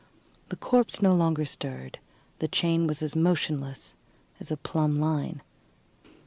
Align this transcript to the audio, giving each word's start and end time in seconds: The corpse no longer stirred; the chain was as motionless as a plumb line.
The 0.49 0.55
corpse 0.55 0.99
no 0.99 1.13
longer 1.13 1.45
stirred; 1.45 1.99
the 2.39 2.47
chain 2.47 2.87
was 2.87 3.03
as 3.03 3.15
motionless 3.15 3.93
as 4.39 4.49
a 4.49 4.57
plumb 4.57 4.99
line. 4.99 5.43